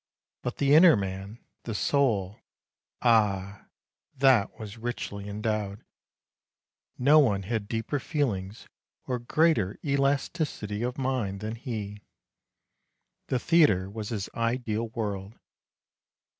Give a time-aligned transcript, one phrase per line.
[0.41, 2.39] But the inner man, the soul,
[3.03, 3.65] ah,
[4.15, 5.83] that was richly endowed.
[6.97, 8.67] No one had deeper feelings
[9.05, 12.01] or greater elasticity of mind than he.
[13.27, 15.37] The theatre was his ideal world.